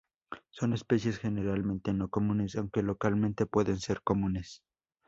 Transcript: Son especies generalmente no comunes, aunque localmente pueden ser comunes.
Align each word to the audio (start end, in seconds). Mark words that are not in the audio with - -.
Son 0.49 0.73
especies 0.73 1.19
generalmente 1.19 1.93
no 1.93 2.09
comunes, 2.09 2.55
aunque 2.55 2.81
localmente 2.81 3.45
pueden 3.45 3.79
ser 3.79 4.01
comunes. 4.01 4.63